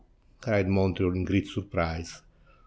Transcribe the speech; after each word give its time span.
cried 0.41 0.67
Montreal 0.67 1.13
in 1.13 1.25
great 1.25 1.45
surprise. 1.45 2.23